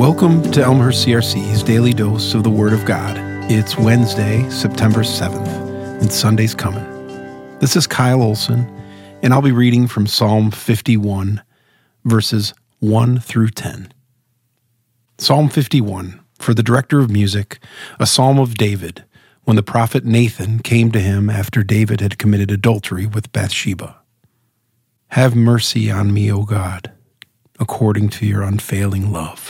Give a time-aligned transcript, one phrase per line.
[0.00, 3.18] Welcome to Elmhurst CRC's daily dose of the Word of God.
[3.50, 6.86] It's Wednesday, September 7th, and Sunday's coming.
[7.58, 8.60] This is Kyle Olson,
[9.22, 11.42] and I'll be reading from Psalm 51,
[12.06, 13.92] verses 1 through 10.
[15.18, 17.58] Psalm 51, for the director of music,
[17.98, 19.04] a psalm of David,
[19.44, 24.00] when the prophet Nathan came to him after David had committed adultery with Bathsheba.
[25.08, 26.90] Have mercy on me, O God,
[27.58, 29.49] according to your unfailing love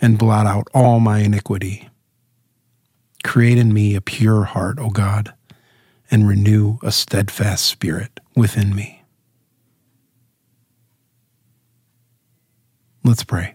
[0.00, 1.88] and blot out all my iniquity.
[3.24, 5.34] Create in me a pure heart, O God,
[6.10, 9.02] and renew a steadfast spirit within me.
[13.04, 13.54] Let's pray.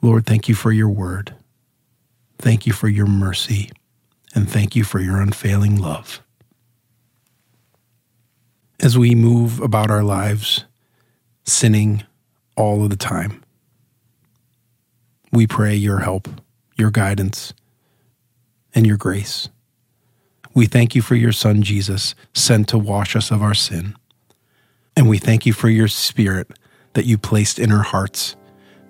[0.00, 1.34] Lord, thank you for your word.
[2.38, 3.70] Thank you for your mercy,
[4.34, 6.22] and thank you for your unfailing love.
[8.80, 10.64] As we move about our lives,
[11.44, 12.02] sinning
[12.56, 13.44] all of the time,
[15.32, 16.28] we pray your help,
[16.76, 17.54] your guidance,
[18.74, 19.48] and your grace.
[20.54, 23.96] We thank you for your Son, Jesus, sent to wash us of our sin.
[24.94, 26.50] And we thank you for your Spirit
[26.92, 28.36] that you placed in our hearts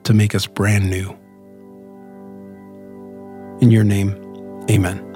[0.02, 1.16] to make us brand new.
[3.60, 4.10] In your name,
[4.68, 5.11] amen.